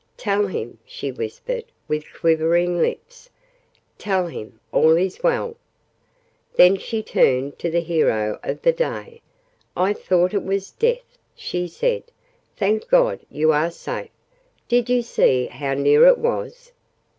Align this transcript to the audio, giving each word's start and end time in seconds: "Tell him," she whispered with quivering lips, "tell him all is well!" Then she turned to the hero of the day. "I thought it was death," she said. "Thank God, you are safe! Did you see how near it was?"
"Tell 0.17 0.47
him," 0.47 0.79
she 0.83 1.11
whispered 1.11 1.65
with 1.87 2.11
quivering 2.11 2.81
lips, 2.81 3.29
"tell 3.99 4.25
him 4.25 4.59
all 4.71 4.97
is 4.97 5.21
well!" 5.21 5.57
Then 6.55 6.75
she 6.75 7.03
turned 7.03 7.59
to 7.59 7.69
the 7.69 7.81
hero 7.81 8.39
of 8.41 8.63
the 8.63 8.71
day. 8.71 9.21
"I 9.77 9.93
thought 9.93 10.33
it 10.33 10.43
was 10.43 10.71
death," 10.71 11.19
she 11.35 11.67
said. 11.67 12.01
"Thank 12.57 12.87
God, 12.89 13.19
you 13.29 13.51
are 13.51 13.69
safe! 13.69 14.09
Did 14.67 14.89
you 14.89 15.03
see 15.03 15.45
how 15.45 15.75
near 15.75 16.07
it 16.07 16.17
was?" 16.17 16.71